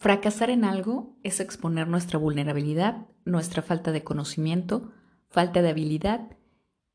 Fracasar 0.00 0.48
en 0.48 0.64
algo 0.64 1.14
es 1.22 1.40
exponer 1.40 1.86
nuestra 1.86 2.18
vulnerabilidad, 2.18 3.06
nuestra 3.26 3.60
falta 3.60 3.92
de 3.92 4.02
conocimiento, 4.02 4.92
falta 5.28 5.60
de 5.60 5.68
habilidad 5.68 6.38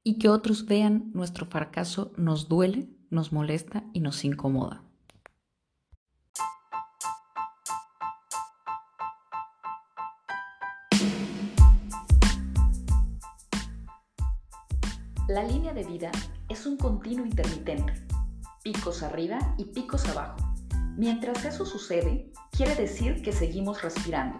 y 0.01 0.17
que 0.17 0.27
otros 0.27 0.65
vean 0.65 1.11
nuestro 1.13 1.45
fracaso 1.45 2.13
nos 2.17 2.49
duele, 2.49 2.89
nos 3.11 3.31
molesta 3.31 3.83
y 3.93 3.99
nos 3.99 4.25
incomoda. 4.25 4.83
La 15.27 15.43
línea 15.43 15.75
de 15.75 15.83
vida 15.83 16.11
es 16.49 16.65
un 16.65 16.75
continuo 16.75 17.27
intermitente, 17.27 17.93
picos 18.63 19.03
arriba 19.03 19.37
y 19.59 19.65
picos 19.65 20.07
abajo. 20.07 20.54
Mientras 20.97 21.43
eso 21.43 21.65
sucede, 21.65 22.31
quiere 22.51 22.73
decir 22.73 23.21
que 23.21 23.33
seguimos 23.33 23.81
respirando. 23.81 24.39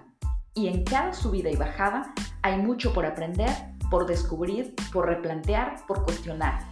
Y 0.54 0.70
en 0.70 0.86
cada 0.86 1.14
subida 1.14 1.50
y 1.50 1.58
bajada 1.58 2.14
hay 2.44 2.62
mucho 2.62 2.94
por 2.94 3.06
aprender, 3.06 3.50
por 3.92 4.06
descubrir, 4.06 4.74
por 4.94 5.06
replantear, 5.06 5.86
por 5.86 6.06
cuestionar. 6.06 6.66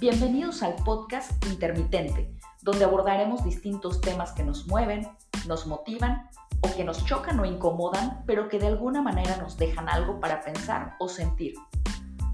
Bienvenidos 0.00 0.62
al 0.62 0.76
podcast 0.76 1.30
Intermitente, 1.44 2.34
donde 2.62 2.86
abordaremos 2.86 3.44
distintos 3.44 4.00
temas 4.00 4.32
que 4.32 4.44
nos 4.44 4.66
mueven, 4.66 5.06
nos 5.46 5.66
motivan 5.66 6.30
o 6.62 6.74
que 6.74 6.84
nos 6.84 7.04
chocan 7.04 7.38
o 7.38 7.44
incomodan, 7.44 8.24
pero 8.26 8.48
que 8.48 8.58
de 8.58 8.68
alguna 8.68 9.02
manera 9.02 9.36
nos 9.36 9.58
dejan 9.58 9.90
algo 9.90 10.20
para 10.20 10.40
pensar 10.40 10.96
o 11.00 11.06
sentir. 11.06 11.52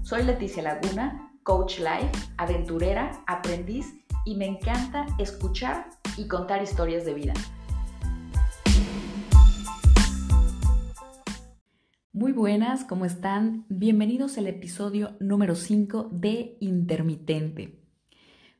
Soy 0.03 0.23
Leticia 0.23 0.63
Laguna, 0.63 1.29
coach 1.43 1.79
life, 1.79 2.11
aventurera, 2.37 3.11
aprendiz 3.27 3.93
y 4.25 4.35
me 4.35 4.45
encanta 4.45 5.05
escuchar 5.19 5.89
y 6.17 6.27
contar 6.27 6.61
historias 6.61 7.05
de 7.05 7.13
vida. 7.13 7.33
Muy 12.11 12.31
buenas, 12.31 12.83
¿cómo 12.83 13.05
están? 13.05 13.65
Bienvenidos 13.69 14.37
al 14.37 14.47
episodio 14.47 15.15
número 15.19 15.55
5 15.55 16.09
de 16.11 16.57
Intermitente. 16.59 17.79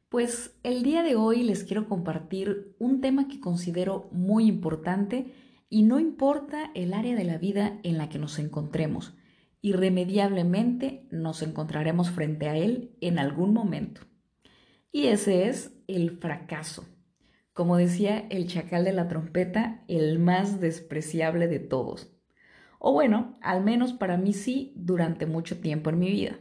Pues 0.09 0.55
el 0.63 0.83
día 0.83 1.03
de 1.03 1.15
hoy 1.15 1.43
les 1.43 1.63
quiero 1.63 1.89
compartir 1.89 2.75
un 2.79 3.01
tema 3.01 3.27
que 3.27 3.39
considero 3.39 4.07
muy 4.11 4.47
importante 4.47 5.33
y 5.69 5.83
no 5.83 5.99
importa 5.99 6.71
el 6.75 6.93
área 6.93 7.15
de 7.15 7.23
la 7.23 7.37
vida 7.37 7.79
en 7.83 7.97
la 7.97 8.07
que 8.07 8.19
nos 8.19 8.39
encontremos 8.39 9.13
irremediablemente 9.65 11.07
nos 11.09 11.41
encontraremos 11.41 12.11
frente 12.11 12.47
a 12.47 12.55
él 12.55 12.95
en 13.01 13.17
algún 13.17 13.51
momento. 13.51 14.01
Y 14.95 15.07
ese 15.07 15.49
es 15.49 15.73
el 15.87 16.11
fracaso. 16.19 16.85
Como 17.51 17.75
decía 17.75 18.27
el 18.29 18.47
chacal 18.47 18.85
de 18.85 18.93
la 18.93 19.09
trompeta, 19.09 19.83
el 19.89 20.19
más 20.19 20.61
despreciable 20.61 21.49
de 21.49 21.59
todos. 21.59 22.15
O 22.79 22.93
bueno, 22.93 23.37
al 23.41 23.61
menos 23.61 23.91
para 23.91 24.15
mí 24.15 24.31
sí, 24.31 24.71
durante 24.77 25.25
mucho 25.25 25.59
tiempo 25.59 25.89
en 25.89 25.99
mi 25.99 26.09
vida. 26.09 26.39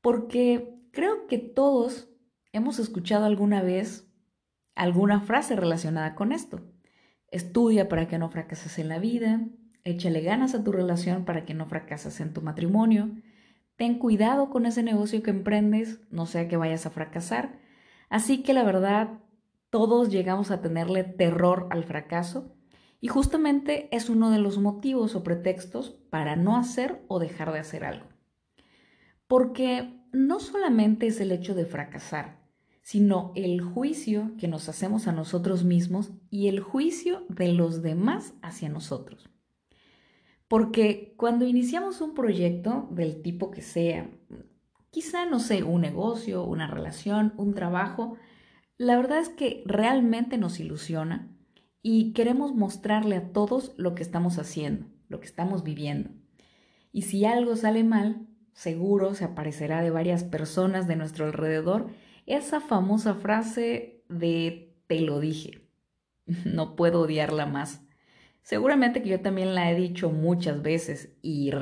Porque 0.00 0.78
creo 0.92 1.26
que 1.26 1.36
todos 1.36 2.08
hemos 2.54 2.78
escuchado 2.78 3.26
alguna 3.26 3.60
vez 3.60 4.10
alguna 4.74 5.20
frase 5.20 5.54
relacionada 5.54 6.14
con 6.14 6.32
esto. 6.32 6.62
Estudia 7.28 7.86
para 7.86 8.08
que 8.08 8.16
no 8.16 8.30
fracases 8.30 8.78
en 8.78 8.88
la 8.88 8.98
vida, 8.98 9.42
Échale 9.84 10.20
ganas 10.20 10.54
a 10.54 10.62
tu 10.62 10.70
relación 10.70 11.24
para 11.24 11.44
que 11.44 11.54
no 11.54 11.66
fracases 11.66 12.20
en 12.20 12.32
tu 12.32 12.40
matrimonio. 12.40 13.10
Ten 13.82 13.98
cuidado 13.98 14.48
con 14.48 14.64
ese 14.64 14.84
negocio 14.84 15.24
que 15.24 15.30
emprendes, 15.30 15.98
no 16.08 16.26
sea 16.26 16.46
que 16.46 16.56
vayas 16.56 16.86
a 16.86 16.90
fracasar. 16.90 17.58
Así 18.10 18.44
que 18.44 18.54
la 18.54 18.62
verdad, 18.62 19.18
todos 19.70 20.08
llegamos 20.08 20.52
a 20.52 20.60
tenerle 20.60 21.02
terror 21.02 21.66
al 21.72 21.82
fracaso 21.82 22.54
y 23.00 23.08
justamente 23.08 23.88
es 23.90 24.08
uno 24.08 24.30
de 24.30 24.38
los 24.38 24.58
motivos 24.58 25.16
o 25.16 25.24
pretextos 25.24 25.90
para 26.10 26.36
no 26.36 26.56
hacer 26.56 27.02
o 27.08 27.18
dejar 27.18 27.52
de 27.52 27.58
hacer 27.58 27.84
algo. 27.84 28.06
Porque 29.26 30.00
no 30.12 30.38
solamente 30.38 31.08
es 31.08 31.20
el 31.20 31.32
hecho 31.32 31.56
de 31.56 31.66
fracasar, 31.66 32.38
sino 32.82 33.32
el 33.34 33.62
juicio 33.62 34.30
que 34.38 34.46
nos 34.46 34.68
hacemos 34.68 35.08
a 35.08 35.12
nosotros 35.12 35.64
mismos 35.64 36.12
y 36.30 36.46
el 36.46 36.60
juicio 36.60 37.26
de 37.28 37.52
los 37.52 37.82
demás 37.82 38.34
hacia 38.42 38.68
nosotros. 38.68 39.28
Porque 40.52 41.14
cuando 41.16 41.46
iniciamos 41.46 42.02
un 42.02 42.12
proyecto 42.12 42.86
del 42.90 43.22
tipo 43.22 43.50
que 43.50 43.62
sea, 43.62 44.10
quizá, 44.90 45.24
no 45.24 45.40
sé, 45.40 45.62
un 45.62 45.80
negocio, 45.80 46.44
una 46.44 46.66
relación, 46.66 47.32
un 47.38 47.54
trabajo, 47.54 48.18
la 48.76 48.96
verdad 48.96 49.20
es 49.20 49.30
que 49.30 49.62
realmente 49.64 50.36
nos 50.36 50.60
ilusiona 50.60 51.34
y 51.80 52.12
queremos 52.12 52.54
mostrarle 52.54 53.16
a 53.16 53.32
todos 53.32 53.72
lo 53.78 53.94
que 53.94 54.02
estamos 54.02 54.38
haciendo, 54.38 54.84
lo 55.08 55.20
que 55.20 55.26
estamos 55.26 55.64
viviendo. 55.64 56.10
Y 56.92 57.00
si 57.00 57.24
algo 57.24 57.56
sale 57.56 57.82
mal, 57.82 58.26
seguro 58.52 59.14
se 59.14 59.24
aparecerá 59.24 59.80
de 59.80 59.88
varias 59.88 60.22
personas 60.22 60.86
de 60.86 60.96
nuestro 60.96 61.24
alrededor 61.24 61.86
esa 62.26 62.60
famosa 62.60 63.14
frase 63.14 64.04
de 64.10 64.76
te 64.86 65.00
lo 65.00 65.18
dije. 65.18 65.66
No 66.44 66.76
puedo 66.76 67.00
odiarla 67.00 67.46
más. 67.46 67.80
Seguramente 68.42 69.02
que 69.02 69.08
yo 69.08 69.20
también 69.20 69.54
la 69.54 69.70
he 69.70 69.74
dicho 69.76 70.10
muchas 70.10 70.62
veces 70.62 71.16
y 71.22 71.52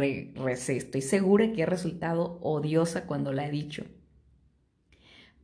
estoy 0.46 1.02
segura 1.02 1.52
que 1.52 1.62
he 1.62 1.66
resultado 1.66 2.38
odiosa 2.41 3.06
cuando 3.06 3.32
la 3.32 3.46
he 3.46 3.50
dicho. 3.50 3.84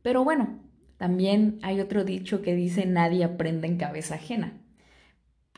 Pero 0.01 0.23
bueno, 0.23 0.59
también 0.97 1.59
hay 1.61 1.79
otro 1.79 2.03
dicho 2.03 2.41
que 2.41 2.55
dice 2.55 2.87
nadie 2.87 3.23
aprende 3.23 3.67
en 3.67 3.77
cabeza 3.77 4.15
ajena. 4.15 4.59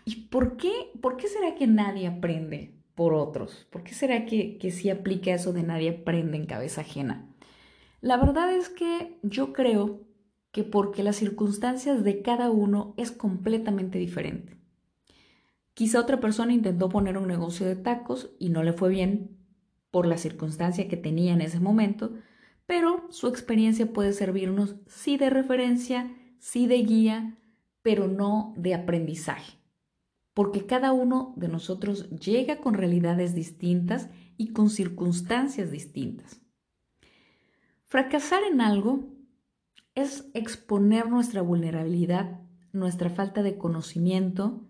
¿Y 0.04 0.28
por 0.28 0.58
qué, 0.58 0.72
por 1.02 1.16
qué 1.16 1.28
será 1.28 1.56
que 1.56 1.68
nadie 1.68 2.08
aprende 2.08 2.74
por 2.94 3.14
otros? 3.14 3.68
¿Por 3.70 3.84
qué 3.84 3.94
será 3.94 4.26
que, 4.26 4.58
que 4.58 4.72
sí 4.72 4.90
aplica 4.90 5.34
eso 5.34 5.54
de 5.54 5.64
nadie 5.64 6.02
aprende 6.02 6.36
en 6.36 6.46
cabeza 6.46 6.82
ajena? 6.82 7.34
La 8.02 8.18
verdad 8.18 8.54
es 8.54 8.68
que 8.70 9.18
yo 9.24 9.54
creo 9.54 10.02
que 10.52 10.64
porque 10.64 11.04
las 11.04 11.16
circunstancias 11.16 12.04
de 12.04 12.22
cada 12.22 12.50
uno 12.50 12.96
es 12.98 13.12
completamente 13.12 13.98
diferente. 13.98 14.59
Quizá 15.80 16.02
otra 16.02 16.20
persona 16.20 16.52
intentó 16.52 16.90
poner 16.90 17.18
un 17.18 17.30
negocio 17.30 17.66
de 17.66 17.78
tacos 17.78 18.32
y 18.38 18.50
no 18.50 18.64
le 18.64 18.74
fue 18.74 18.90
bien 18.90 19.38
por 19.92 20.08
la 20.08 20.18
circunstancia 20.18 20.90
que 20.90 20.98
tenía 20.98 21.32
en 21.32 21.40
ese 21.40 21.62
momento, 21.62 22.16
pero 22.66 23.08
su 23.12 23.30
experiencia 23.30 23.94
puede 23.94 24.12
servirnos 24.12 24.76
sí 24.88 25.16
de 25.16 25.30
referencia, 25.30 26.14
sí 26.38 26.68
de 26.68 26.80
guía, 26.80 27.38
pero 27.82 28.10
no 28.10 28.54
de 28.58 28.74
aprendizaje, 28.74 29.54
porque 30.34 30.66
cada 30.66 30.92
uno 30.92 31.34
de 31.38 31.48
nosotros 31.48 32.10
llega 32.10 32.58
con 32.58 32.74
realidades 32.74 33.34
distintas 33.34 34.10
y 34.36 34.50
con 34.50 34.70
circunstancias 34.70 35.72
distintas. 35.72 36.42
Fracasar 37.86 38.44
en 38.44 38.60
algo 38.60 39.08
es 39.96 40.30
exponer 40.34 41.10
nuestra 41.10 41.42
vulnerabilidad, 41.42 42.42
nuestra 42.74 43.10
falta 43.10 43.44
de 43.44 43.58
conocimiento, 43.58 44.69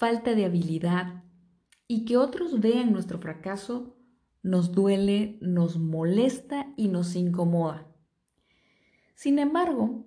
falta 0.00 0.34
de 0.34 0.46
habilidad 0.46 1.24
y 1.86 2.06
que 2.06 2.16
otros 2.16 2.58
vean 2.58 2.90
nuestro 2.90 3.18
fracaso 3.18 3.98
nos 4.42 4.72
duele, 4.72 5.36
nos 5.42 5.78
molesta 5.78 6.72
y 6.78 6.88
nos 6.88 7.14
incomoda. 7.16 7.86
Sin 9.14 9.38
embargo, 9.38 10.06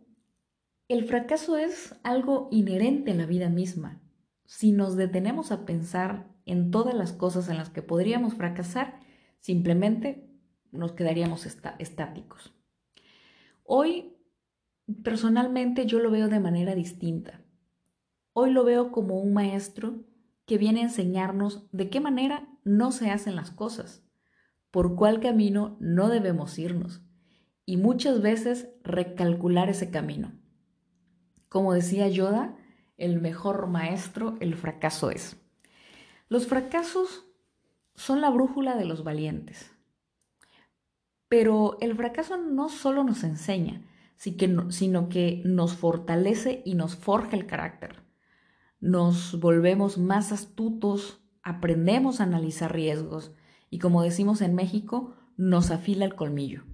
el 0.88 1.06
fracaso 1.06 1.58
es 1.58 1.96
algo 2.02 2.50
inherente 2.52 3.12
en 3.12 3.20
la 3.20 3.28
vida 3.28 3.50
misma. 3.50 4.02
Si 4.46 4.72
nos 4.72 4.96
detenemos 4.96 5.52
a 5.52 5.64
pensar 5.64 6.28
en 6.48 6.72
todas 6.72 6.96
las 6.96 7.14
cosas 7.14 7.48
en 7.48 7.58
las 7.58 7.70
que 7.70 7.84
podríamos 7.84 8.34
fracasar, 8.34 9.00
simplemente 9.42 10.28
nos 10.72 10.94
quedaríamos 10.94 11.46
estáticos. 11.46 12.52
Hoy, 13.64 14.18
personalmente, 15.04 15.86
yo 15.86 16.00
lo 16.00 16.10
veo 16.10 16.30
de 16.30 16.40
manera 16.40 16.74
distinta. 16.74 17.43
Hoy 18.36 18.50
lo 18.50 18.64
veo 18.64 18.92
como 18.92 19.20
un 19.20 19.32
maestro 19.32 20.04
que 20.48 20.58
viene 20.58 20.80
a 20.80 20.86
enseñarnos 20.86 21.68
de 21.72 21.92
qué 21.92 22.00
manera 22.00 22.50
no 22.64 22.92
se 22.92 23.12
hacen 23.12 23.36
las 23.36 23.52
cosas, 23.52 24.04
por 24.72 24.96
cuál 24.96 25.20
camino 25.20 25.78
no 25.80 26.10
debemos 26.10 26.58
irnos 26.58 27.04
y 27.64 27.78
muchas 27.78 28.24
veces 28.24 28.70
recalcular 28.84 29.70
ese 29.70 29.92
camino. 29.92 30.32
Como 31.48 31.74
decía 31.74 32.08
Yoda, 32.08 32.58
el 32.98 33.22
mejor 33.22 33.68
maestro 33.68 34.36
el 34.40 34.56
fracaso 34.56 35.12
es. 35.12 35.38
Los 36.28 36.48
fracasos 36.48 37.28
son 37.94 38.20
la 38.20 38.32
brújula 38.32 38.76
de 38.76 38.86
los 38.86 39.04
valientes. 39.04 39.72
Pero 41.28 41.78
el 41.82 41.96
fracaso 41.96 42.38
no 42.38 42.70
solo 42.70 43.04
nos 43.04 43.24
enseña, 43.24 43.84
sino 44.16 45.10
que 45.10 45.44
nos 45.46 45.76
fortalece 45.76 46.64
y 46.66 46.74
nos 46.74 46.96
forja 46.96 47.36
el 47.36 47.46
carácter 47.46 48.03
nos 48.84 49.40
volvemos 49.40 49.98
más 49.98 50.34
astutos, 50.34 51.24
aprendemos 51.42 52.20
a 52.20 52.26
analizar 52.26 52.74
riesgos 52.74 53.32
y 53.70 53.80
como 53.80 54.04
decimos 54.04 54.42
en 54.42 54.56
México, 54.56 55.16
nos 55.38 55.72
afila 55.72 56.04
el 56.04 56.16
colmillo. 56.16 56.66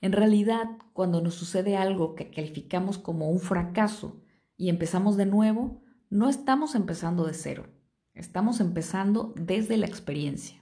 En 0.00 0.10
realidad, 0.10 0.66
cuando 0.92 1.20
nos 1.20 1.34
sucede 1.34 1.76
algo 1.76 2.16
que 2.16 2.32
calificamos 2.32 2.98
como 2.98 3.30
un 3.30 3.38
fracaso 3.38 4.20
y 4.56 4.68
empezamos 4.68 5.16
de 5.16 5.26
nuevo, 5.26 5.80
no 6.10 6.28
estamos 6.28 6.74
empezando 6.74 7.24
de 7.24 7.34
cero, 7.34 7.68
estamos 8.14 8.58
empezando 8.58 9.32
desde 9.36 9.76
la 9.76 9.86
experiencia. 9.86 10.60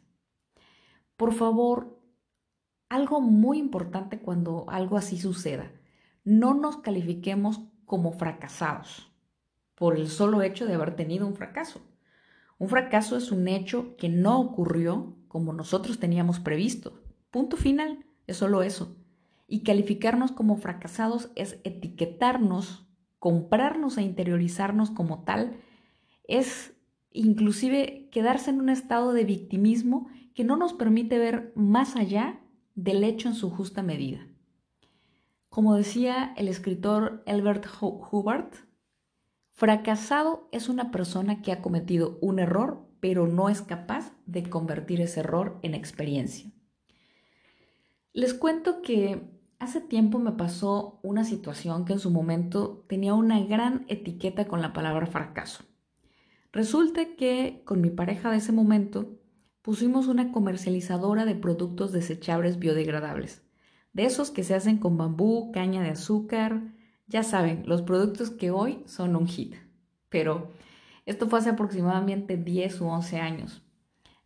Por 1.17 1.33
favor, 1.33 1.99
algo 2.91 3.23
muy 3.23 3.57
importante 3.57 4.21
cuando 4.21 4.67
algo 4.69 4.99
así 4.99 5.17
suceda, 5.17 5.73
no 6.23 6.53
nos 6.53 6.77
califiquemos 6.77 7.63
como 7.87 8.13
fracasados 8.13 9.10
por 9.81 9.97
el 9.97 10.11
solo 10.11 10.43
hecho 10.43 10.67
de 10.67 10.75
haber 10.75 10.95
tenido 10.95 11.27
un 11.27 11.35
fracaso. 11.35 11.81
Un 12.59 12.69
fracaso 12.69 13.17
es 13.17 13.33
un 13.33 13.49
hecho 13.49 13.97
que 13.97 14.11
no 14.11 14.39
ocurrió 14.39 15.17
como 15.27 15.55
nosotros 15.55 15.99
teníamos 15.99 16.39
previsto. 16.39 17.01
Punto 17.31 17.57
final, 17.57 18.05
es 18.27 18.37
solo 18.37 18.63
eso. 18.63 18.99
Y 19.47 19.63
calificarnos 19.63 20.33
como 20.33 20.59
fracasados 20.59 21.31
es 21.35 21.61
etiquetarnos, 21.65 22.87
comprarnos 23.19 23.97
e 23.97 24.03
interiorizarnos 24.03 24.91
como 24.91 25.25
tal, 25.25 25.57
es 26.29 26.75
inclusive 27.11 28.11
quedarse 28.13 28.51
en 28.51 28.61
un 28.61 28.69
estado 28.69 29.15
de 29.15 29.25
victimismo 29.25 30.09
que 30.35 30.45
no 30.45 30.59
nos 30.59 30.75
permite 30.75 31.19
ver 31.19 31.55
más 31.57 31.97
allá 31.97 32.39
del 32.75 33.03
hecho 33.03 33.29
en 33.29 33.35
su 33.35 33.49
justa 33.49 33.83
medida. 33.83 34.27
Como 35.49 35.75
decía 35.75 36.35
el 36.37 36.49
escritor 36.49 37.23
Albert 37.27 37.65
Hubbard, 37.81 38.51
fracasado 39.61 40.49
es 40.53 40.71
una 40.71 40.91
persona 40.91 41.43
que 41.43 41.53
ha 41.53 41.61
cometido 41.61 42.17
un 42.23 42.39
error, 42.39 42.89
pero 42.99 43.27
no 43.27 43.51
es 43.51 43.61
capaz 43.61 44.11
de 44.25 44.49
convertir 44.49 45.03
ese 45.03 45.21
error 45.21 45.59
en 45.61 45.75
experiencia. 45.75 46.51
Les 48.15 48.33
cuento 48.33 48.81
que 48.81 49.31
hace 49.59 49.83
tiempo 49.83 50.19
me 50.19 50.33
pasó 50.33 50.99
una 51.03 51.25
situación 51.25 51.85
que 51.85 51.93
en 51.93 51.99
su 51.99 52.11
momento 52.11 52.87
tenía 52.89 53.13
una 53.13 53.39
gran 53.41 53.85
etiqueta 53.89 54.49
con 54.49 54.63
la 54.63 54.73
palabra 54.73 55.05
fracaso. 55.05 55.63
Resulta 56.53 57.15
que 57.19 57.63
con 57.67 57.83
mi 57.83 57.91
pareja 57.91 58.31
de 58.31 58.39
ese 58.39 58.53
momento 58.53 59.19
pusimos 59.61 60.07
una 60.09 60.33
comercializadora 60.33 61.27
de 61.27 61.35
productos 61.35 61.93
desechables 61.93 62.59
biodegradables 62.59 63.43
de 63.93 64.07
esos 64.07 64.31
que 64.31 64.43
se 64.43 64.55
hacen 64.55 64.79
con 64.79 64.97
bambú, 64.97 65.51
caña 65.53 65.83
de 65.83 65.91
azúcar, 65.91 66.63
ya 67.11 67.25
saben, 67.25 67.65
los 67.67 67.83
productos 67.83 68.31
que 68.31 68.53
hoy 68.53 68.83
son 68.87 69.17
un 69.17 69.27
hit. 69.27 69.57
Pero 70.09 70.53
esto 71.07 71.29
fue 71.29 71.41
hace 71.41 71.51
aproximadamente 71.51 72.37
10 72.37 72.81
u 72.81 72.87
11 72.87 73.19
años. 73.19 73.63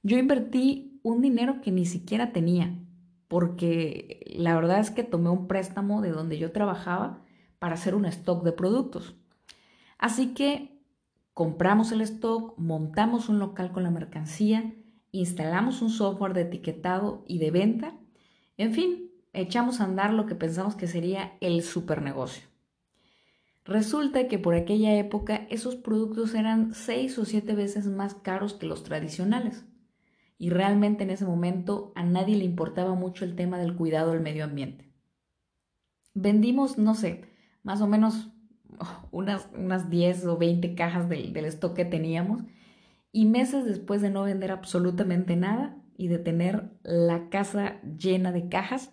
Yo 0.03 0.19
invertí 0.19 1.01
un 1.03 1.23
dinero 1.23 1.63
que 1.63 1.73
ni 1.73 1.87
siquiera 1.87 2.33
tenía, 2.33 2.79
porque 3.27 4.23
la 4.37 4.55
verdad 4.55 4.81
es 4.81 4.91
que 4.91 5.03
tomé 5.03 5.31
un 5.31 5.49
préstamo 5.49 6.03
de 6.03 6.11
donde 6.11 6.39
yo 6.39 6.53
trabajaba 6.53 7.23
para 7.59 7.75
hacer 7.75 7.95
un 7.95 8.05
stock 8.05 8.45
de 8.45 8.53
productos. 8.53 9.15
Así 9.97 10.35
que 10.35 10.79
compramos 11.33 11.91
el 11.91 12.03
stock, 12.03 12.59
montamos 12.59 13.31
un 13.31 13.39
local 13.39 13.73
con 13.73 13.83
la 13.83 13.91
mercancía, 13.91 14.75
instalamos 15.11 15.81
un 15.81 15.89
software 15.89 16.35
de 16.35 16.43
etiquetado 16.43 17.25
y 17.27 17.39
de 17.39 17.51
venta, 17.51 17.95
en 18.59 18.75
fin, 18.75 19.11
echamos 19.33 19.81
a 19.81 19.85
andar 19.85 20.13
lo 20.13 20.27
que 20.27 20.35
pensamos 20.35 20.77
que 20.77 20.87
sería 20.87 21.39
el 21.41 21.63
super 21.63 22.03
negocio. 22.03 22.54
Resulta 23.65 24.29
que 24.29 24.39
por 24.39 24.55
aquella 24.55 24.95
época 24.95 25.47
esos 25.49 25.75
productos 25.77 26.35
eran 26.35 26.75
seis 26.75 27.19
o 27.19 27.25
siete 27.25 27.55
veces 27.55 27.87
más 27.87 28.15
caros 28.15 28.55
que 28.55 28.67
los 28.67 28.85
tradicionales. 28.85 29.65
Y 30.37 30.51
realmente 30.51 31.05
en 31.05 31.11
ese 31.11 31.25
momento 31.25 31.93
a 31.95 32.03
nadie 32.03 32.37
le 32.37 32.45
importaba 32.45 32.95
mucho 32.95 33.25
el 33.25 33.37
tema 33.37 33.59
del 33.59 33.75
cuidado 33.75 34.13
del 34.13 34.21
medio 34.21 34.45
ambiente. 34.45 34.93
Vendimos, 36.13 36.77
no 36.77 36.95
sé, 36.95 37.25
más 37.63 37.81
o 37.81 37.87
menos 37.87 38.31
unas, 39.11 39.49
unas 39.57 39.89
10 39.89 40.27
o 40.27 40.37
20 40.37 40.75
cajas 40.75 41.09
del, 41.09 41.33
del 41.33 41.47
stock 41.47 41.75
que 41.75 41.85
teníamos 41.87 42.43
y 43.13 43.27
meses 43.27 43.65
después 43.65 44.03
de 44.03 44.11
no 44.11 44.25
vender 44.25 44.51
absolutamente 44.51 45.37
nada 45.37 45.77
y 45.97 46.09
de 46.09 46.19
tener 46.19 46.71
la 46.83 47.31
casa 47.31 47.81
llena 47.83 48.33
de 48.33 48.49
cajas, 48.49 48.93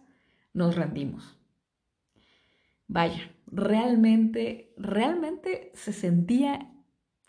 nos 0.54 0.76
rendimos. 0.76 1.40
Vaya, 2.88 3.32
realmente, 3.52 4.74
realmente 4.78 5.72
se 5.76 5.94
sentía 5.94 6.72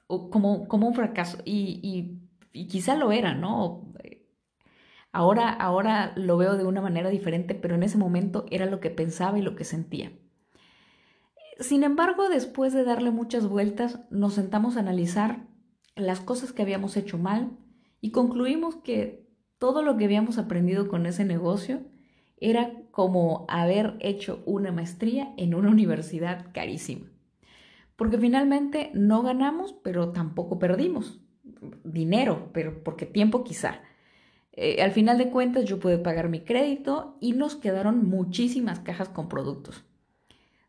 como, 0.06 0.68
como 0.68 0.88
un 0.88 0.94
fracaso 0.94 1.38
y, 1.44 2.18
quizá 2.52 2.96
lo 2.96 3.12
era, 3.12 3.34
¿no? 3.34 3.92
Ahora, 5.10 5.50
ahora 5.50 6.12
lo 6.16 6.36
veo 6.36 6.56
de 6.56 6.64
una 6.64 6.80
manera 6.80 7.10
diferente, 7.10 7.54
pero 7.54 7.74
en 7.74 7.82
ese 7.82 7.98
momento 7.98 8.46
era 8.50 8.66
lo 8.66 8.80
que 8.80 8.90
pensaba 8.90 9.38
y 9.38 9.42
lo 9.42 9.56
que 9.56 9.64
sentía. 9.64 10.12
Sin 11.60 11.84
embargo, 11.84 12.28
después 12.28 12.72
de 12.72 12.84
darle 12.84 13.10
muchas 13.10 13.46
vueltas, 13.46 14.00
nos 14.10 14.34
sentamos 14.34 14.76
a 14.76 14.80
analizar 14.80 15.46
las 15.96 16.20
cosas 16.20 16.52
que 16.52 16.62
habíamos 16.62 16.96
hecho 16.96 17.18
mal 17.18 17.58
y 18.00 18.10
concluimos 18.10 18.76
que 18.76 19.28
todo 19.58 19.82
lo 19.82 19.96
que 19.96 20.06
habíamos 20.06 20.38
aprendido 20.38 20.88
con 20.88 21.06
ese 21.06 21.24
negocio 21.24 21.82
era 22.38 22.81
como 22.92 23.44
haber 23.48 23.96
hecho 23.98 24.44
una 24.46 24.70
maestría 24.70 25.34
en 25.36 25.54
una 25.56 25.70
universidad 25.70 26.52
carísima. 26.52 27.10
Porque 27.96 28.18
finalmente 28.18 28.92
no 28.94 29.22
ganamos, 29.22 29.74
pero 29.82 30.10
tampoco 30.10 30.60
perdimos 30.60 31.20
dinero, 31.82 32.50
pero 32.52 32.84
porque 32.84 33.04
tiempo 33.06 33.42
quizá. 33.42 33.80
Eh, 34.52 34.80
al 34.82 34.92
final 34.92 35.18
de 35.18 35.30
cuentas 35.30 35.64
yo 35.64 35.80
pude 35.80 35.98
pagar 35.98 36.28
mi 36.28 36.40
crédito 36.40 37.16
y 37.20 37.32
nos 37.32 37.56
quedaron 37.56 38.08
muchísimas 38.08 38.78
cajas 38.78 39.08
con 39.08 39.28
productos. 39.28 39.84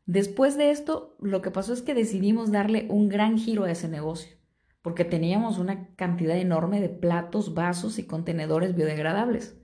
Después 0.08 0.58
de 0.58 0.72
esto, 0.72 1.16
lo 1.20 1.44
que 1.44 1.52
pasó 1.52 1.74
es 1.74 1.84
que 1.84 1.94
decidimos 1.94 2.52
darle 2.52 2.88
un 2.90 3.10
gran 3.10 3.38
giro 3.38 3.66
a 3.66 3.72
ese 3.72 3.88
negocio, 3.88 4.36
porque 4.82 5.06
teníamos 5.06 5.60
una 5.60 5.94
cantidad 5.96 6.38
enorme 6.38 6.82
de 6.82 6.90
platos, 6.90 7.54
vasos 7.54 8.00
y 8.00 8.04
contenedores 8.08 8.76
biodegradables 8.76 9.58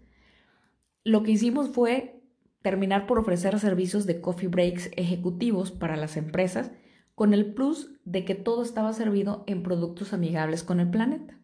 lo 1.04 1.24
que 1.24 1.32
hicimos 1.32 1.70
fue 1.70 2.19
terminar 2.62 3.08
por 3.08 3.20
ofrecer 3.20 3.58
servicios 3.60 4.06
de 4.06 4.22
coffee 4.22 4.50
breaks 4.50 4.92
ejecutivos 4.96 5.72
para 5.72 5.96
las 5.96 6.18
empresas 6.18 6.72
con 7.16 7.34
el 7.34 7.54
plus 7.54 7.92
de 8.06 8.24
que 8.24 8.36
todo 8.36 8.64
estaba 8.64 8.94
servido 8.94 9.44
en 9.48 9.64
productos 9.64 10.14
amigables 10.14 10.64
con 10.64 10.80
el 10.80 10.90
planeta. 10.90 11.38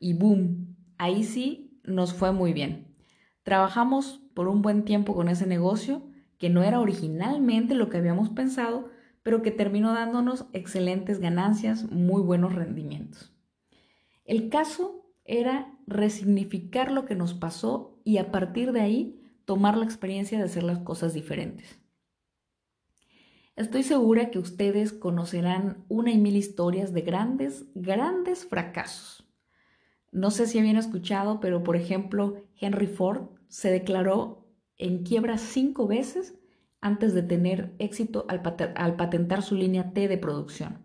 Y 0.00 0.14
boom, 0.14 0.76
ahí 0.98 1.22
sí 1.22 1.78
nos 1.84 2.12
fue 2.12 2.32
muy 2.32 2.52
bien. 2.52 2.88
Trabajamos 3.44 4.20
por 4.34 4.48
un 4.48 4.62
buen 4.62 4.84
tiempo 4.84 5.14
con 5.14 5.28
ese 5.28 5.46
negocio, 5.46 6.02
que 6.38 6.50
no 6.50 6.64
era 6.64 6.80
originalmente 6.80 7.74
lo 7.74 7.88
que 7.88 7.98
habíamos 7.98 8.30
pensado, 8.30 8.90
pero 9.22 9.42
que 9.42 9.52
terminó 9.52 9.92
dándonos 9.92 10.46
excelentes 10.52 11.20
ganancias, 11.20 11.90
muy 11.90 12.22
buenos 12.22 12.54
rendimientos. 12.54 13.32
El 14.24 14.48
caso 14.48 15.06
era 15.24 15.72
resignificar 15.86 16.90
lo 16.90 17.04
que 17.04 17.14
nos 17.14 17.34
pasó 17.34 18.00
y 18.04 18.18
a 18.18 18.32
partir 18.32 18.72
de 18.72 18.80
ahí 18.80 19.21
tomar 19.52 19.76
la 19.76 19.84
experiencia 19.84 20.38
de 20.38 20.44
hacer 20.44 20.62
las 20.62 20.78
cosas 20.78 21.12
diferentes. 21.12 21.78
Estoy 23.54 23.82
segura 23.82 24.30
que 24.30 24.38
ustedes 24.38 24.94
conocerán 24.94 25.84
una 25.90 26.10
y 26.10 26.16
mil 26.16 26.36
historias 26.36 26.94
de 26.94 27.02
grandes, 27.02 27.66
grandes 27.74 28.46
fracasos. 28.46 29.30
No 30.10 30.30
sé 30.30 30.46
si 30.46 30.58
habían 30.58 30.78
escuchado, 30.78 31.38
pero 31.38 31.62
por 31.62 31.76
ejemplo, 31.76 32.46
Henry 32.58 32.86
Ford 32.86 33.28
se 33.48 33.70
declaró 33.70 34.48
en 34.78 35.02
quiebra 35.02 35.36
cinco 35.36 35.86
veces 35.86 36.34
antes 36.80 37.12
de 37.12 37.22
tener 37.22 37.74
éxito 37.78 38.24
al, 38.28 38.40
patentar 38.40 39.42
su 39.42 39.54
línea 39.54 39.92
T 39.92 40.08
de 40.08 40.16
producción. 40.16 40.82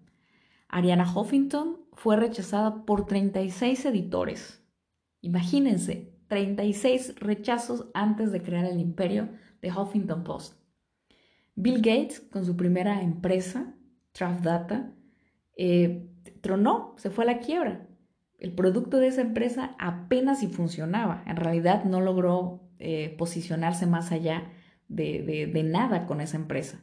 Ariana 0.67 1.09
Huffington 1.09 1.85
fue 1.93 2.17
rechazada 2.17 2.83
por 2.83 3.05
36 3.05 3.85
editores. 3.85 4.61
Imagínense, 5.21 6.16
36 6.27 7.15
rechazos 7.19 7.87
antes 7.93 8.31
de 8.31 8.41
crear 8.41 8.65
el 8.65 8.79
imperio 8.79 9.29
de 9.61 9.71
Huffington 9.71 10.23
Post. 10.23 10.55
Bill 11.55 11.77
Gates, 11.77 12.19
con 12.19 12.45
su 12.45 12.55
primera 12.55 13.01
empresa, 13.01 13.75
Traff 14.11 14.41
Data, 14.41 14.93
eh, 15.55 16.07
tronó, 16.41 16.93
se 16.97 17.09
fue 17.09 17.23
a 17.23 17.27
la 17.27 17.39
quiebra. 17.39 17.87
El 18.37 18.53
producto 18.53 18.97
de 18.97 19.07
esa 19.07 19.21
empresa 19.21 19.75
apenas 19.79 20.39
si 20.39 20.47
funcionaba. 20.47 21.23
En 21.25 21.37
realidad 21.37 21.85
no 21.85 22.01
logró 22.01 22.69
eh, 22.77 23.15
posicionarse 23.17 23.87
más 23.87 24.11
allá 24.11 24.51
de 24.87 25.63
nada 25.65 26.05
con 26.05 26.21
esa 26.21 26.37
empresa. 26.37 26.79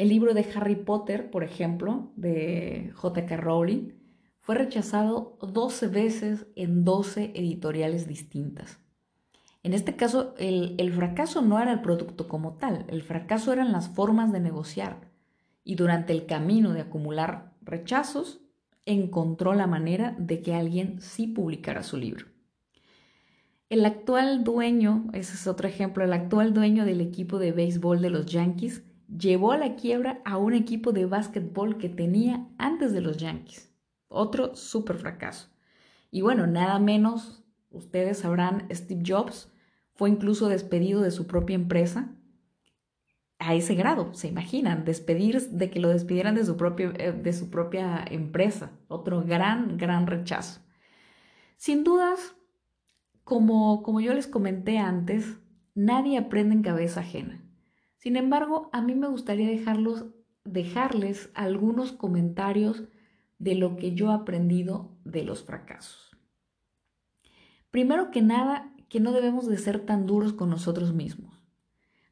El 0.00 0.08
libro 0.08 0.32
de 0.32 0.46
Harry 0.54 0.76
Potter, 0.76 1.30
por 1.30 1.44
ejemplo, 1.44 2.10
de 2.16 2.90
J.K. 2.94 3.36
Rowling, 3.36 3.99
fue 4.40 4.54
rechazado 4.54 5.38
12 5.42 5.88
veces 5.88 6.46
en 6.56 6.84
12 6.84 7.32
editoriales 7.34 8.06
distintas. 8.06 8.78
En 9.62 9.74
este 9.74 9.94
caso, 9.94 10.34
el, 10.38 10.92
fracaso 10.92 11.42
no 11.42 11.60
era 11.60 11.72
el 11.72 11.82
producto 11.82 12.26
como 12.26 12.54
tal, 12.54 12.86
el 12.88 13.02
fracaso 13.02 13.52
eran 13.52 13.72
las 13.72 13.90
formas 13.90 14.32
de 14.32 14.40
negociar. 14.40 15.10
Y 15.62 15.74
durante 15.74 16.14
el 16.14 16.24
camino 16.24 16.72
de 16.72 16.80
acumular 16.80 17.52
rechazos, 17.60 18.40
encontró 18.86 19.54
la 19.54 19.66
manera 19.66 20.16
de 20.18 20.40
que 20.40 20.54
alguien 20.54 21.00
sí 21.02 21.26
publicara 21.26 21.82
su 21.82 21.98
libro. 21.98 22.26
El 23.68 23.84
actual 23.84 24.42
dueño, 24.42 25.04
ese 25.12 25.34
es 25.34 25.46
otro 25.46 25.68
ejemplo, 25.68 26.02
el 26.02 26.14
actual 26.14 26.54
dueño 26.54 26.86
del 26.86 27.02
equipo 27.02 27.38
de 27.38 27.52
béisbol 27.52 28.00
de 28.00 28.10
los 28.10 28.26
Yankees, 28.26 28.82
llevó 29.16 29.52
a 29.52 29.58
la 29.58 29.76
quiebra 29.76 30.22
a 30.24 30.38
un 30.38 30.54
equipo 30.54 30.92
de 30.92 31.04
básquetbol 31.04 31.78
que 31.78 31.88
tenía 31.88 32.48
antes 32.58 32.92
de 32.92 33.02
los 33.02 33.18
Yankees. 33.18 33.69
Otro 34.10 34.56
súper 34.56 34.96
fracaso. 34.96 35.48
Y 36.10 36.20
bueno, 36.20 36.46
nada 36.48 36.80
menos, 36.80 37.44
ustedes 37.70 38.18
sabrán, 38.18 38.66
Steve 38.72 39.02
Jobs 39.06 39.52
fue 39.94 40.10
incluso 40.10 40.48
despedido 40.48 41.00
de 41.00 41.12
su 41.12 41.26
propia 41.28 41.54
empresa 41.54 42.12
a 43.38 43.54
ese 43.54 43.74
grado, 43.74 44.12
se 44.12 44.28
imaginan, 44.28 44.84
despedir, 44.84 45.40
de 45.40 45.70
que 45.70 45.80
lo 45.80 45.88
despidieran 45.88 46.34
de 46.34 46.44
su, 46.44 46.56
propio, 46.56 46.92
eh, 46.98 47.12
de 47.12 47.32
su 47.32 47.50
propia 47.50 48.04
empresa. 48.10 48.72
Otro 48.88 49.22
gran, 49.22 49.78
gran 49.78 50.06
rechazo. 50.06 50.60
Sin 51.56 51.84
dudas, 51.84 52.34
como, 53.24 53.82
como 53.82 54.00
yo 54.00 54.12
les 54.12 54.26
comenté 54.26 54.78
antes, 54.78 55.38
nadie 55.74 56.18
aprende 56.18 56.54
en 56.54 56.62
cabeza 56.62 57.00
ajena. 57.00 57.42
Sin 57.96 58.16
embargo, 58.16 58.68
a 58.72 58.82
mí 58.82 58.94
me 58.94 59.08
gustaría 59.08 59.48
dejarlos, 59.48 60.06
dejarles 60.44 61.30
algunos 61.34 61.92
comentarios 61.92 62.84
de 63.40 63.56
lo 63.56 63.76
que 63.76 63.94
yo 63.94 64.10
he 64.10 64.14
aprendido 64.14 64.92
de 65.04 65.24
los 65.24 65.42
fracasos. 65.42 66.16
Primero 67.70 68.10
que 68.10 68.22
nada, 68.22 68.72
que 68.88 69.00
no 69.00 69.12
debemos 69.12 69.48
de 69.48 69.56
ser 69.56 69.80
tan 69.80 70.06
duros 70.06 70.34
con 70.34 70.50
nosotros 70.50 70.92
mismos. 70.92 71.42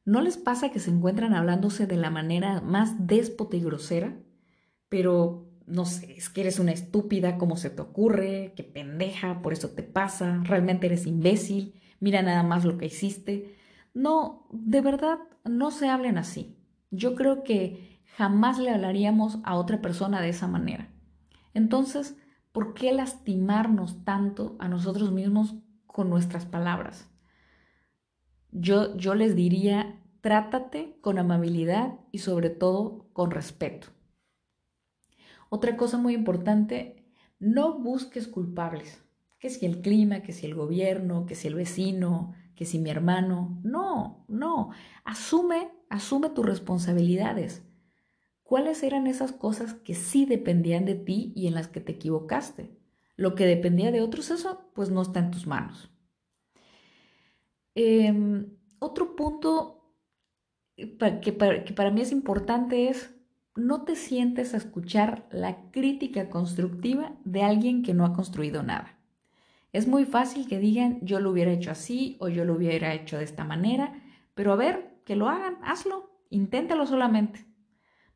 ¿No 0.05 0.23
les 0.23 0.39
pasa 0.39 0.71
que 0.71 0.81
se 0.81 0.91
encuentran 0.91 1.35
hablándose 1.35 1.87
de 1.87 1.97
la 1.97 2.11
manera 2.11 2.63
más 2.63 3.07
déspota 3.07 3.57
y 3.57 3.61
grosera? 3.61 4.17
Pero, 4.89 5.51
no 5.67 5.85
sé, 5.85 6.17
es 6.17 6.31
que 6.31 6.41
eres 6.41 6.59
una 6.59 6.73
estúpida, 6.73 7.37
¿cómo 7.37 7.57
se 7.57 7.69
te 7.69 7.83
ocurre? 7.83 8.55
¿Qué 8.57 8.65
pendeja? 8.65 9.43
Por 9.43 9.53
eso 9.53 9.69
te 9.71 9.83
pasa. 9.83 10.41
Realmente 10.45 10.87
eres 10.87 11.07
imbécil. 11.07 11.75
Mira 12.01 12.23
nada 12.23 12.43
más 12.43 12.65
lo 12.65 12.79
que 12.79 12.87
hiciste. 12.87 13.55
No, 13.93 14.49
de 14.51 14.81
verdad, 14.81 15.19
no 15.45 15.71
se 15.71 15.89
hablen 15.89 16.17
así. 16.17 16.57
Yo 16.91 17.15
creo 17.15 17.45
que 17.45 18.01
jamás 18.17 18.59
le 18.59 18.71
hablaríamos 18.71 19.41
a 19.45 19.57
otra 19.57 19.83
persona 19.83 20.23
de 20.23 20.31
esa 20.31 20.47
manera. 20.47 20.89
Entonces, 21.59 22.17
¿por 22.53 22.73
qué 22.73 22.93
lastimarnos 22.93 24.05
tanto 24.05 24.55
a 24.61 24.69
nosotros 24.69 25.11
mismos 25.11 25.57
con 25.89 26.09
nuestras 26.09 26.47
palabras? 26.47 27.11
Yo, 28.53 28.97
yo 28.97 29.17
les 29.17 29.35
diría, 29.35 30.01
trátate 30.21 30.97
con 31.01 31.19
amabilidad 31.19 31.99
y 32.13 32.19
sobre 32.19 32.51
todo 32.51 33.09
con 33.13 33.33
respeto. 33.33 33.89
Otra 35.49 35.77
cosa 35.77 35.99
muy 35.99 36.15
importante, 36.15 37.05
no 37.41 37.81
busques 37.81 38.29
culpables. 38.29 39.03
Que 39.41 39.51
si 39.51 39.67
el 39.67 39.81
clima, 39.81 40.21
que 40.21 40.33
si 40.33 40.47
el 40.47 40.55
gobierno, 40.55 41.27
que 41.27 41.35
si 41.35 41.49
el 41.49 41.57
vecino, 41.57 42.35
que 42.55 42.67
si 42.67 42.79
mi 42.79 42.91
hermano. 42.91 43.59
No, 43.65 44.25
no. 44.29 44.71
Asume, 45.05 45.73
asume 45.91 46.31
tus 46.31 46.47
responsabilidades. 46.47 47.68
¿Cuáles 48.49 48.83
eran 48.83 49.07
esas 49.07 49.33
cosas 49.33 49.75
que 49.75 49.95
sí 49.95 50.25
dependían 50.25 50.87
de 50.87 50.95
ti 50.95 51.35
y 51.37 51.49
en 51.49 51.55
las 51.55 51.69
que 51.69 51.81
te 51.81 51.93
equivocaste? 51.93 52.71
Lo 53.15 53.35
que 53.35 53.45
dependía 53.45 53.93
de 53.93 54.01
otros, 54.01 54.31
eso 54.31 54.71
pues 54.75 54.89
no 54.89 55.03
está 55.03 55.21
en 55.21 55.31
tus 55.31 55.47
manos. 55.47 55.91
Em, 57.75 58.57
otro 58.79 59.17
punto 59.17 59.93
que 60.77 61.75
para, 61.75 61.91
mí 61.91 62.01
es 62.01 62.11
importante 62.11 62.89
es 62.89 63.15
no 63.55 63.85
te 63.85 63.97
sientes 63.97 64.55
a 64.55 64.57
escuchar 64.57 65.29
la 65.31 65.71
crítica 65.71 66.31
constructiva 66.31 67.19
de 67.27 67.43
alguien 67.43 67.83
que 67.83 67.93
no 67.93 68.07
ha 68.07 68.15
construido 68.15 68.63
nada. 68.63 68.99
Es 69.75 69.87
muy 69.87 70.07
fácil 70.07 70.49
que 70.49 70.59
digan 70.59 71.01
yo 71.03 71.21
lo 71.21 71.33
hubiera 71.33 71.53
hecho 71.53 71.71
así 71.71 72.17
o 72.19 72.31
yo 72.31 72.47
lo 72.47 72.55
hubiera 72.55 72.95
hecho 72.95 73.19
de 73.19 73.25
esta 73.25 73.45
manera, 73.45 73.93
pero 74.35 74.55
a 74.55 74.57
ver, 74.57 75.03
que 75.05 75.17
lo 75.17 75.29
hagan, 75.29 75.59
hazlo, 75.63 76.19
inténtalo 76.31 76.87
solamente. 76.87 77.48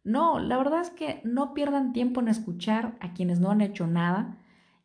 No, 0.05 0.39
la 0.41 0.57
verdad 0.59 0.81
es 0.81 0.91
que 0.91 1.21
no 1.25 1.55
pierdan 1.55 1.93
tiempo 1.93 2.21
en 2.21 2.29
escuchar 2.29 2.97
a 3.01 3.13
quienes 3.15 3.41
no 3.41 3.51
han 3.51 3.61
hecho 3.61 3.87
nada 3.87 4.39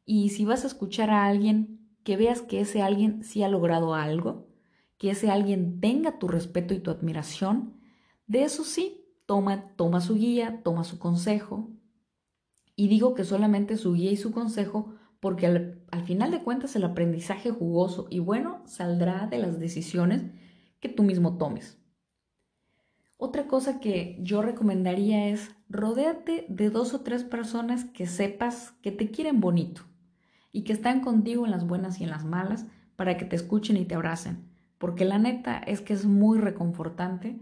y 0.06 0.30
si 0.30 0.46
vas 0.46 0.64
a 0.64 0.68
escuchar 0.68 1.10
a 1.10 1.26
alguien, 1.26 1.80
que 2.04 2.18
veas 2.18 2.42
que 2.42 2.62
ese 2.62 2.82
alguien 2.82 3.24
sí 3.24 3.44
ha 3.44 3.50
logrado 3.50 3.96
algo 3.96 4.48
que 4.98 5.12
ese 5.12 5.30
alguien 5.30 5.80
tenga 5.80 6.20
tu 6.20 6.28
respeto 6.28 6.74
y 6.74 6.80
tu 6.80 6.92
admiración, 6.92 7.74
de 8.26 8.44
eso 8.44 8.64
sí, 8.64 9.06
toma, 9.26 9.76
toma 9.76 10.02
su 10.02 10.16
guía, 10.16 10.62
toma 10.64 10.84
su 10.84 11.00
consejo. 11.00 11.70
Y 12.76 12.88
digo 12.88 13.14
que 13.14 13.24
solamente 13.24 13.78
su 13.78 13.94
guía 13.94 14.12
y 14.12 14.18
su 14.18 14.32
consejo 14.32 14.94
porque 15.20 15.48
al, 15.48 15.84
al 15.92 16.04
final 16.04 16.32
de 16.32 16.44
cuentas 16.44 16.76
el 16.76 16.84
aprendizaje 16.84 17.52
jugoso 17.52 18.08
y 18.10 18.20
bueno 18.20 18.62
saldrá 18.66 19.28
de 19.28 19.40
las 19.40 19.60
decisiones 19.60 20.24
que 20.80 20.90
tú 20.90 21.04
mismo 21.04 21.38
tomes. 21.38 21.80
Otra 23.18 23.48
cosa 23.48 23.80
que 23.80 24.18
yo 24.22 24.42
recomendaría 24.42 25.30
es 25.30 25.52
rodéate 25.70 26.46
de 26.50 26.70
dos 26.70 26.94
o 26.94 27.02
tres 27.02 27.24
personas 27.24 27.86
que 27.86 28.08
sepas 28.08 28.72
que 28.82 28.92
te 28.92 29.12
quieren 29.12 29.42
bonito 29.42 29.82
y 30.52 30.64
que 30.64 30.74
están 30.74 31.02
contigo 31.02 31.46
en 31.46 31.52
las 31.52 31.66
buenas 31.68 32.00
y 32.00 32.04
en 32.04 32.12
las 32.12 32.26
malas 32.26 32.66
para 32.96 33.18
que 33.18 33.26
te 33.26 33.36
escuchen 33.36 33.78
y 33.78 33.86
te 33.86 33.96
abracen 33.96 34.48
porque 34.78 35.06
la 35.06 35.18
neta 35.18 35.58
es 35.58 35.82
que 35.82 35.94
es 35.94 36.06
muy 36.06 36.40
reconfortante. 36.40 37.40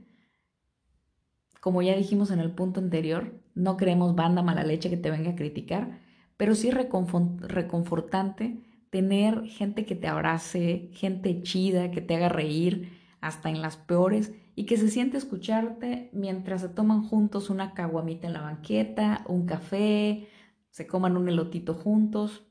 Como 1.60 1.82
ya 1.82 1.96
dijimos 1.96 2.32
en 2.32 2.39
el 2.39 2.51
punto 2.51 2.79
anterior, 2.79 3.34
no 3.55 3.77
queremos 3.77 4.15
banda 4.15 4.41
mala 4.41 4.63
leche 4.63 4.89
que 4.89 4.98
te 4.98 5.12
venga 5.12 5.32
a 5.32 5.36
criticar, 5.36 6.00
pero 6.38 6.55
sí 6.55 6.72
reconfortante 6.72 8.62
tener 8.89 9.46
gente 9.46 9.86
que 9.86 9.96
te 9.96 10.08
abrace, 10.08 10.89
gente 10.94 11.41
chida, 11.41 11.91
que 11.91 12.01
te 12.01 12.15
haga 12.15 12.29
reír, 12.29 12.91
hasta 13.25 13.50
en 13.50 13.62
las 13.62 13.75
peores, 13.75 14.34
y 14.55 14.65
que 14.65 14.77
se 14.77 14.89
siente 14.89 15.17
escucharte 15.17 16.10
mientras 16.13 16.62
se 16.62 16.70
toman 16.70 17.03
juntos 17.03 17.50
una 17.50 17.74
caguamita 17.74 18.27
en 18.27 18.34
la 18.34 18.41
banqueta, 18.41 19.25
un 19.27 19.46
café, 19.46 20.29
se 20.70 20.86
coman 20.86 21.17
un 21.17 21.27
elotito 21.27 21.74
juntos. 21.74 22.46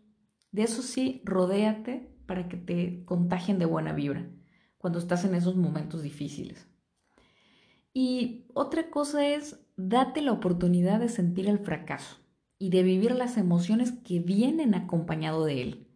De 0.50 0.64
eso 0.64 0.82
sí, 0.82 1.22
rodéate 1.24 2.10
para 2.26 2.48
que 2.48 2.56
te 2.56 3.04
contagien 3.04 3.58
de 3.58 3.66
buena 3.66 3.92
vibra 3.92 4.26
cuando 4.78 4.98
estás 4.98 5.24
en 5.24 5.34
esos 5.34 5.56
momentos 5.56 6.02
difíciles. 6.02 6.66
Y 7.92 8.46
otra 8.52 8.90
cosa 8.90 9.24
es, 9.26 9.60
date 9.76 10.20
la 10.22 10.32
oportunidad 10.32 10.98
de 10.98 11.08
sentir 11.08 11.48
el 11.48 11.60
fracaso 11.60 12.16
y 12.58 12.70
de 12.70 12.82
vivir 12.82 13.12
las 13.12 13.36
emociones 13.36 13.92
que 13.92 14.18
vienen 14.18 14.74
acompañado 14.74 15.44
de 15.44 15.62
él. 15.62 15.86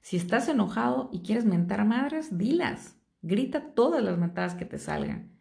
Si 0.00 0.16
estás 0.16 0.48
enojado 0.48 1.08
y 1.12 1.20
quieres 1.20 1.44
mentar 1.44 1.84
madres, 1.84 2.36
dilas. 2.36 2.96
Grita 3.26 3.72
todas 3.72 4.04
las 4.04 4.18
mentadas 4.18 4.54
que 4.54 4.66
te 4.66 4.78
salgan. 4.78 5.34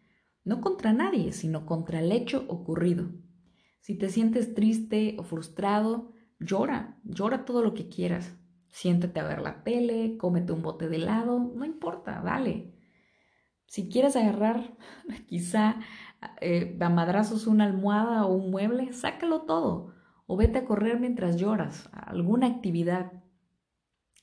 No 0.45 0.61
contra 0.61 0.93
nadie, 0.93 1.33
sino 1.33 1.65
contra 1.65 1.99
el 1.99 2.13
hecho 2.13 2.45
ocurrido. 2.47 3.09
Si 3.81 3.97
te 3.97 4.07
sientes 4.07 4.55
triste 4.55 5.17
o 5.19 5.23
frustrado, 5.23 6.13
llora, 6.39 6.97
llora 7.03 7.43
todo 7.43 7.61
lo 7.61 7.73
que 7.73 7.89
quieras. 7.89 8.37
Siéntate 8.69 9.19
a 9.19 9.27
ver 9.27 9.41
la 9.41 9.65
tele, 9.65 10.15
cómete 10.15 10.53
un 10.53 10.61
bote 10.61 10.87
de 10.87 10.95
helado, 10.95 11.51
no 11.53 11.65
importa, 11.65 12.21
dale. 12.23 12.73
Si 13.65 13.89
quieres 13.89 14.15
agarrar 14.15 14.77
quizá 15.27 15.81
eh, 16.39 16.77
a 16.79 16.87
madrazos 16.87 17.47
una 17.47 17.65
almohada 17.65 18.25
o 18.25 18.33
un 18.33 18.49
mueble, 18.49 18.93
sácalo 18.93 19.41
todo. 19.41 19.93
O 20.25 20.37
vete 20.37 20.59
a 20.59 20.65
correr 20.65 21.01
mientras 21.01 21.35
lloras, 21.35 21.89
alguna 21.91 22.47
actividad. 22.47 23.11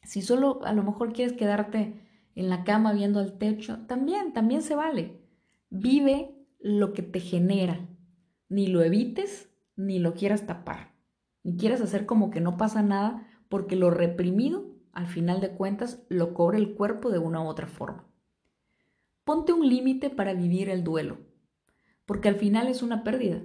Si 0.02 0.22
solo 0.22 0.64
a 0.64 0.72
lo 0.72 0.82
mejor 0.82 1.12
quieres 1.12 1.36
quedarte 1.36 2.08
en 2.34 2.48
la 2.48 2.64
cama 2.64 2.92
viendo 2.92 3.20
al 3.20 3.38
techo, 3.38 3.78
también, 3.86 4.32
también 4.32 4.62
se 4.62 4.74
vale. 4.74 5.20
Vive 5.68 6.34
lo 6.58 6.92
que 6.92 7.02
te 7.02 7.20
genera. 7.20 7.88
Ni 8.48 8.66
lo 8.66 8.82
evites, 8.82 9.50
ni 9.76 9.98
lo 9.98 10.14
quieras 10.14 10.46
tapar. 10.46 10.94
Ni 11.42 11.56
quieras 11.56 11.80
hacer 11.80 12.06
como 12.06 12.30
que 12.30 12.40
no 12.40 12.56
pasa 12.56 12.82
nada, 12.82 13.26
porque 13.48 13.76
lo 13.76 13.90
reprimido, 13.90 14.76
al 14.92 15.06
final 15.06 15.40
de 15.40 15.50
cuentas, 15.50 16.04
lo 16.08 16.34
cobra 16.34 16.58
el 16.58 16.74
cuerpo 16.74 17.10
de 17.10 17.18
una 17.18 17.42
u 17.42 17.46
otra 17.46 17.66
forma. 17.66 18.06
Ponte 19.24 19.52
un 19.52 19.68
límite 19.68 20.10
para 20.10 20.34
vivir 20.34 20.68
el 20.68 20.82
duelo, 20.84 21.18
porque 22.04 22.28
al 22.28 22.36
final 22.36 22.68
es 22.68 22.82
una 22.82 23.04
pérdida 23.04 23.42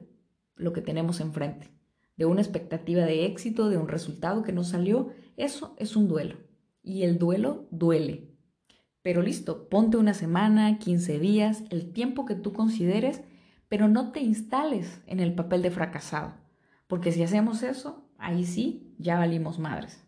lo 0.56 0.74
que 0.74 0.82
tenemos 0.82 1.20
enfrente. 1.20 1.70
De 2.18 2.26
una 2.26 2.42
expectativa 2.42 3.04
de 3.04 3.26
éxito, 3.26 3.70
de 3.70 3.78
un 3.78 3.88
resultado 3.88 4.44
que 4.44 4.54
no 4.54 4.64
salió, 4.64 5.10
eso 5.36 5.76
es 5.78 5.96
un 5.96 6.08
duelo. 6.08 6.38
Y 6.82 7.04
el 7.04 7.18
duelo 7.18 7.68
duele. 7.72 8.35
Pero 9.06 9.22
listo, 9.22 9.70
ponte 9.70 9.98
una 9.98 10.16
semana, 10.16 10.80
15 10.80 11.20
días, 11.20 11.64
el 11.70 11.94
tiempo 11.94 12.26
que 12.26 12.34
tú 12.34 12.54
consideres, 12.54 13.22
pero 13.70 13.88
no 13.88 14.12
te 14.12 14.20
instales 14.20 15.00
en 15.06 15.20
el 15.20 15.36
papel 15.36 15.62
de 15.62 15.70
fracasado, 15.70 16.34
porque 16.88 17.12
si 17.12 17.22
hacemos 17.22 17.62
eso, 17.62 18.10
ahí 18.18 18.46
sí, 18.46 18.96
ya 18.98 19.20
valimos 19.20 19.60
madres. 19.60 20.04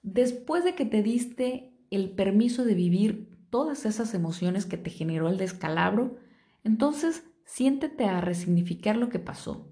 Después 0.00 0.64
de 0.64 0.74
que 0.74 0.86
te 0.86 1.02
diste 1.02 1.76
el 1.90 2.08
permiso 2.08 2.64
de 2.64 2.74
vivir 2.74 3.28
todas 3.50 3.84
esas 3.84 4.14
emociones 4.14 4.64
que 4.64 4.78
te 4.78 4.88
generó 4.88 5.28
el 5.28 5.36
descalabro, 5.36 6.16
entonces 6.62 7.24
siéntete 7.44 8.06
a 8.06 8.22
resignificar 8.22 8.96
lo 8.96 9.10
que 9.10 9.18
pasó. 9.18 9.70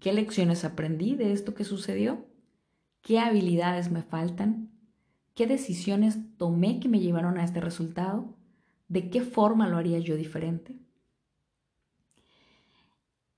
¿Qué 0.00 0.12
lecciones 0.12 0.64
aprendí 0.64 1.14
de 1.14 1.32
esto 1.32 1.54
que 1.54 1.62
sucedió? 1.62 2.26
¿Qué 3.02 3.20
habilidades 3.20 3.92
me 3.92 4.02
faltan? 4.02 4.75
¿Qué 5.36 5.46
decisiones 5.46 6.16
tomé 6.38 6.80
que 6.80 6.88
me 6.88 6.98
llevaron 6.98 7.36
a 7.36 7.44
este 7.44 7.60
resultado? 7.60 8.34
¿De 8.88 9.10
qué 9.10 9.20
forma 9.20 9.68
lo 9.68 9.76
haría 9.76 9.98
yo 9.98 10.16
diferente? 10.16 10.78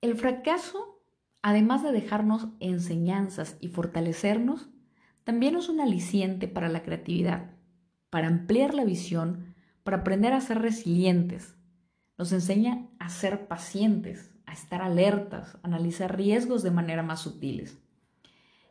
El 0.00 0.14
fracaso, 0.14 1.02
además 1.42 1.82
de 1.82 1.90
dejarnos 1.90 2.46
enseñanzas 2.60 3.56
y 3.60 3.66
fortalecernos, 3.66 4.68
también 5.24 5.56
es 5.56 5.68
un 5.68 5.80
aliciente 5.80 6.46
para 6.46 6.68
la 6.68 6.84
creatividad, 6.84 7.50
para 8.10 8.28
ampliar 8.28 8.74
la 8.74 8.84
visión, 8.84 9.56
para 9.82 9.96
aprender 9.96 10.34
a 10.34 10.40
ser 10.40 10.60
resilientes. 10.60 11.56
Nos 12.16 12.30
enseña 12.30 12.86
a 13.00 13.08
ser 13.08 13.48
pacientes, 13.48 14.32
a 14.46 14.52
estar 14.52 14.82
alertas, 14.82 15.56
a 15.56 15.60
analizar 15.64 16.16
riesgos 16.16 16.62
de 16.62 16.70
manera 16.70 17.02
más 17.02 17.22
sutiles. 17.22 17.76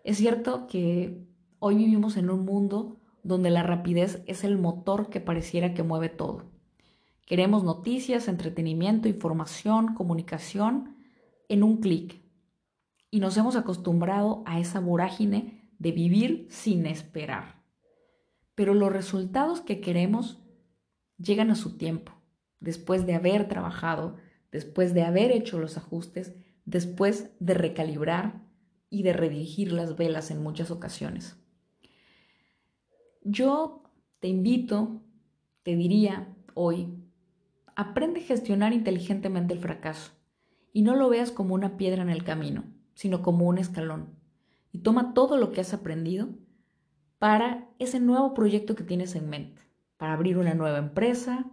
Es 0.05 0.15
cierto 0.15 0.65
que 0.67 1.27
hoy 1.59 1.75
vivimos 1.75 2.15
en 2.15 2.29
un 2.29 2.45
mundo 2.45 2.96
donde 3.23 3.49
la 3.49 3.63
rapidez 3.63 4.23
es 4.25 4.43
el 4.43 4.57
motor 4.57 5.09
que 5.09 5.19
pareciera 5.19 5.73
que 5.73 5.83
mueve 5.83 6.09
todo. 6.09 6.51
Queremos 7.25 7.63
noticias, 7.63 8.27
entretenimiento, 8.27 9.09
información, 9.09 9.93
comunicación 9.95 10.95
en 11.49 11.63
un 11.63 11.77
clic. 11.81 12.21
Y 13.11 13.19
nos 13.19 13.35
hemos 13.37 13.55
acostumbrado 13.55 14.43
a 14.45 14.59
esa 14.59 14.79
vorágine 14.79 15.71
de 15.77 15.91
vivir 15.91 16.47
sin 16.49 16.85
esperar. 16.85 17.63
Pero 18.55 18.73
los 18.73 18.91
resultados 18.91 19.61
que 19.61 19.81
queremos 19.81 20.41
llegan 21.17 21.51
a 21.51 21.55
su 21.55 21.77
tiempo, 21.77 22.13
después 22.59 23.05
de 23.05 23.15
haber 23.15 23.47
trabajado, 23.47 24.15
después 24.51 24.93
de 24.93 25.03
haber 25.03 25.31
hecho 25.31 25.59
los 25.59 25.77
ajustes, 25.77 26.33
después 26.65 27.31
de 27.39 27.53
recalibrar 27.53 28.41
y 28.89 29.03
de 29.03 29.13
redirigir 29.13 29.71
las 29.71 29.95
velas 29.95 30.31
en 30.31 30.41
muchas 30.41 30.71
ocasiones. 30.71 31.37
Yo 33.29 33.83
te 34.21 34.29
invito, 34.29 35.01
te 35.63 35.75
diría 35.75 36.33
hoy, 36.53 36.93
aprende 37.75 38.21
a 38.21 38.23
gestionar 38.23 38.71
inteligentemente 38.71 39.53
el 39.53 39.59
fracaso 39.59 40.13
y 40.71 40.81
no 40.81 40.95
lo 40.95 41.09
veas 41.09 41.31
como 41.31 41.53
una 41.53 41.75
piedra 41.75 42.01
en 42.01 42.09
el 42.09 42.23
camino, 42.23 42.63
sino 42.93 43.21
como 43.21 43.45
un 43.45 43.57
escalón. 43.57 44.15
Y 44.71 44.79
toma 44.79 45.13
todo 45.13 45.35
lo 45.35 45.51
que 45.51 45.59
has 45.59 45.73
aprendido 45.73 46.29
para 47.19 47.67
ese 47.79 47.99
nuevo 47.99 48.33
proyecto 48.33 48.75
que 48.75 48.85
tienes 48.85 49.13
en 49.13 49.29
mente, 49.29 49.61
para 49.97 50.13
abrir 50.13 50.37
una 50.37 50.53
nueva 50.53 50.77
empresa, 50.77 51.51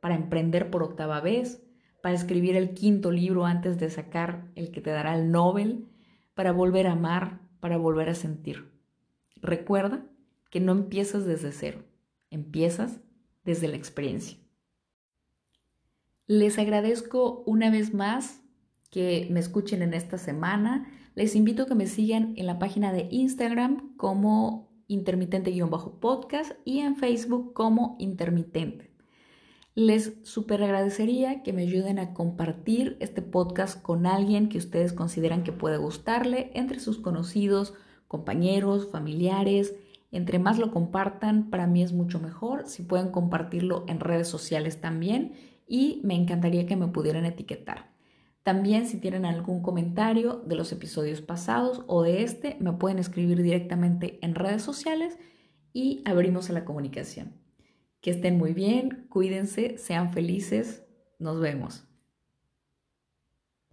para 0.00 0.14
emprender 0.14 0.70
por 0.70 0.84
octava 0.84 1.20
vez, 1.20 1.66
para 2.04 2.14
escribir 2.14 2.54
el 2.54 2.72
quinto 2.72 3.10
libro 3.10 3.46
antes 3.46 3.80
de 3.80 3.90
sacar 3.90 4.52
el 4.54 4.70
que 4.70 4.80
te 4.80 4.90
dará 4.90 5.18
el 5.18 5.32
Nobel, 5.32 5.88
para 6.34 6.52
volver 6.52 6.86
a 6.86 6.92
amar, 6.92 7.40
para 7.58 7.78
volver 7.78 8.10
a 8.10 8.14
sentir. 8.14 8.70
Recuerda 9.42 10.06
que 10.50 10.60
no 10.60 10.72
empiezas 10.72 11.24
desde 11.24 11.52
cero, 11.52 11.84
empiezas 12.30 13.00
desde 13.44 13.68
la 13.68 13.76
experiencia. 13.76 14.38
Les 16.26 16.58
agradezco 16.58 17.44
una 17.46 17.70
vez 17.70 17.94
más 17.94 18.42
que 18.90 19.28
me 19.30 19.40
escuchen 19.40 19.82
en 19.82 19.94
esta 19.94 20.18
semana. 20.18 20.90
Les 21.14 21.36
invito 21.36 21.62
a 21.62 21.66
que 21.66 21.74
me 21.74 21.86
sigan 21.86 22.34
en 22.36 22.46
la 22.46 22.58
página 22.58 22.92
de 22.92 23.08
Instagram 23.10 23.96
como 23.96 24.66
intermitente-podcast 24.88 26.52
y 26.64 26.80
en 26.80 26.96
Facebook 26.96 27.52
como 27.52 27.96
intermitente. 27.98 28.90
Les 29.74 30.14
super 30.22 30.62
agradecería 30.62 31.42
que 31.42 31.52
me 31.52 31.62
ayuden 31.62 31.98
a 31.98 32.14
compartir 32.14 32.96
este 33.00 33.20
podcast 33.20 33.82
con 33.82 34.06
alguien 34.06 34.48
que 34.48 34.58
ustedes 34.58 34.92
consideran 34.94 35.44
que 35.44 35.52
puede 35.52 35.76
gustarle, 35.76 36.50
entre 36.54 36.80
sus 36.80 36.98
conocidos, 36.98 37.74
compañeros, 38.08 38.88
familiares, 38.90 39.74
entre 40.10 40.38
más 40.38 40.58
lo 40.58 40.70
compartan, 40.70 41.50
para 41.50 41.66
mí 41.66 41.82
es 41.82 41.92
mucho 41.92 42.20
mejor. 42.20 42.66
Si 42.66 42.82
pueden 42.82 43.10
compartirlo 43.10 43.84
en 43.88 44.00
redes 44.00 44.28
sociales 44.28 44.80
también 44.80 45.32
y 45.66 46.00
me 46.04 46.14
encantaría 46.14 46.66
que 46.66 46.76
me 46.76 46.88
pudieran 46.88 47.24
etiquetar. 47.24 47.90
También 48.42 48.86
si 48.86 48.98
tienen 48.98 49.24
algún 49.24 49.60
comentario 49.60 50.36
de 50.46 50.54
los 50.54 50.70
episodios 50.70 51.20
pasados 51.20 51.82
o 51.88 52.02
de 52.02 52.22
este, 52.22 52.56
me 52.60 52.72
pueden 52.72 53.00
escribir 53.00 53.42
directamente 53.42 54.20
en 54.22 54.36
redes 54.36 54.62
sociales 54.62 55.18
y 55.72 56.02
abrimos 56.04 56.48
la 56.50 56.64
comunicación. 56.64 57.34
Que 58.00 58.12
estén 58.12 58.38
muy 58.38 58.52
bien, 58.52 59.06
cuídense, 59.08 59.78
sean 59.78 60.12
felices, 60.12 60.86
nos 61.18 61.40
vemos. 61.40 61.85